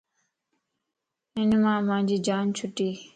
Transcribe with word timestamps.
ھن 1.33 1.49
مان 1.63 1.79
مانجي 1.87 2.17
جان 2.27 2.45
چھٽي 2.57 2.89